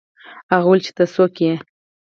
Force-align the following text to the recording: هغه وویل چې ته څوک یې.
هغه 0.51 0.65
وویل 0.67 0.81
چې 0.85 0.91
ته 0.97 1.03
څوک 1.13 1.33
یې. 1.45 1.53